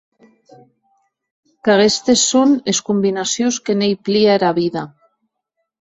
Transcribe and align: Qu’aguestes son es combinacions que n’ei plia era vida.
Qu’aguestes 1.67 2.21
son 2.31 2.49
es 2.73 2.79
combinacions 2.91 3.55
que 3.67 3.73
n’ei 3.79 3.95
plia 4.05 4.31
era 4.39 4.51
vida. 4.61 4.83